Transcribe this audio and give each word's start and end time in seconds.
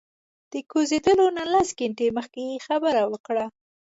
د 0.51 0.53
کوزیدلو 0.71 1.27
نه 1.37 1.45
لس 1.53 1.67
ګنټې 1.79 2.07
مخکې 2.17 2.41
یې 2.49 2.57
خبره 2.67 3.01
وکړه. 3.11 3.45